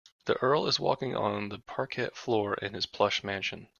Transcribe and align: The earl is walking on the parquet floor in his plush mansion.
The 0.25 0.33
earl 0.37 0.65
is 0.65 0.79
walking 0.79 1.15
on 1.15 1.49
the 1.49 1.59
parquet 1.59 2.09
floor 2.15 2.55
in 2.55 2.73
his 2.73 2.87
plush 2.87 3.23
mansion. 3.23 3.69